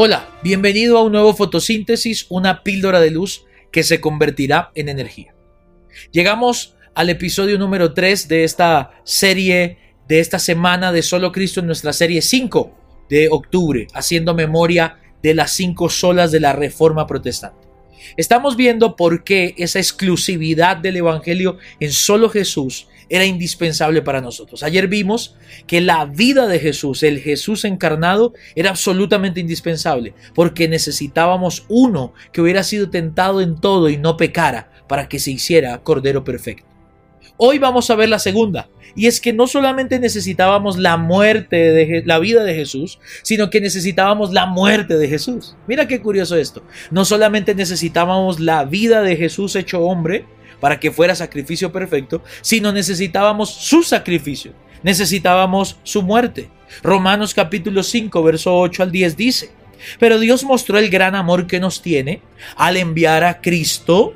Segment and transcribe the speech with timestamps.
[0.00, 5.34] Hola, bienvenido a un nuevo fotosíntesis, una píldora de luz que se convertirá en energía.
[6.12, 11.66] Llegamos al episodio número 3 de esta serie, de esta semana de Solo Cristo en
[11.66, 17.67] nuestra serie 5 de octubre, haciendo memoria de las cinco solas de la Reforma Protestante.
[18.16, 24.62] Estamos viendo por qué esa exclusividad del Evangelio en solo Jesús era indispensable para nosotros.
[24.62, 31.64] Ayer vimos que la vida de Jesús, el Jesús encarnado, era absolutamente indispensable, porque necesitábamos
[31.68, 36.24] uno que hubiera sido tentado en todo y no pecara para que se hiciera Cordero
[36.24, 36.67] Perfecto.
[37.36, 42.02] Hoy vamos a ver la segunda, y es que no solamente necesitábamos la muerte de
[42.04, 45.56] la vida de Jesús, sino que necesitábamos la muerte de Jesús.
[45.66, 46.62] Mira qué curioso esto.
[46.90, 50.24] No solamente necesitábamos la vida de Jesús hecho hombre
[50.60, 54.52] para que fuera sacrificio perfecto, sino necesitábamos su sacrificio.
[54.82, 56.50] Necesitábamos su muerte.
[56.82, 59.50] Romanos capítulo 5, verso 8 al 10 dice,
[59.98, 62.20] pero Dios mostró el gran amor que nos tiene
[62.56, 64.14] al enviar a Cristo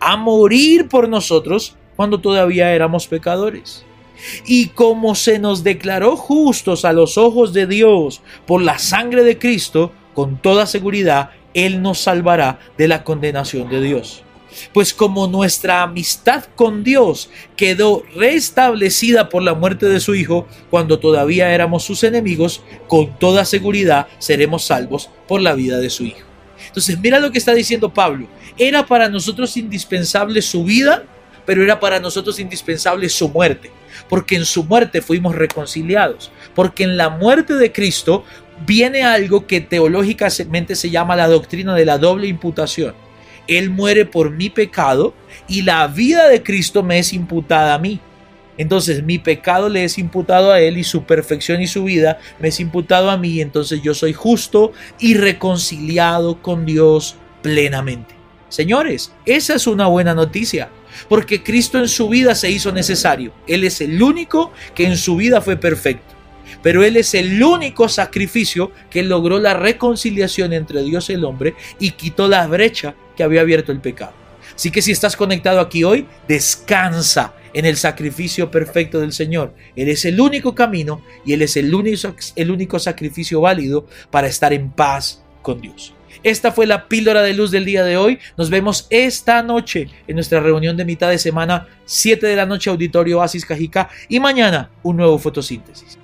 [0.00, 3.84] a morir por nosotros cuando todavía éramos pecadores.
[4.46, 9.38] Y como se nos declaró justos a los ojos de Dios por la sangre de
[9.38, 14.22] Cristo, con toda seguridad, Él nos salvará de la condenación de Dios.
[14.72, 20.98] Pues como nuestra amistad con Dios quedó restablecida por la muerte de su Hijo cuando
[20.98, 26.26] todavía éramos sus enemigos, con toda seguridad seremos salvos por la vida de su Hijo.
[26.68, 28.28] Entonces mira lo que está diciendo Pablo.
[28.56, 31.04] Era para nosotros indispensable su vida
[31.46, 33.70] pero era para nosotros indispensable su muerte,
[34.08, 38.24] porque en su muerte fuimos reconciliados, porque en la muerte de Cristo
[38.66, 42.94] viene algo que teológicamente se llama la doctrina de la doble imputación.
[43.46, 45.14] Él muere por mi pecado
[45.48, 48.00] y la vida de Cristo me es imputada a mí.
[48.58, 52.48] Entonces mi pecado le es imputado a Él y su perfección y su vida me
[52.48, 53.40] es imputado a mí.
[53.40, 58.14] Entonces yo soy justo y reconciliado con Dios plenamente.
[58.48, 60.70] Señores, esa es una buena noticia
[61.08, 63.32] porque Cristo en su vida se hizo necesario.
[63.46, 66.14] Él es el único que en su vida fue perfecto.
[66.62, 71.54] Pero Él es el único sacrificio que logró la reconciliación entre Dios y el hombre
[71.78, 74.12] y quitó la brecha que había abierto el pecado.
[74.54, 79.54] Así que si estás conectado aquí hoy, descansa en el sacrificio perfecto del Señor.
[79.74, 84.28] Él es el único camino y Él es el único, el único sacrificio válido para
[84.28, 85.95] estar en paz con Dios.
[86.22, 88.18] Esta fue la píldora de luz del día de hoy.
[88.36, 92.70] Nos vemos esta noche en nuestra reunión de mitad de semana, 7 de la noche,
[92.70, 95.98] Auditorio Oasis Cajica, y mañana un nuevo fotosíntesis.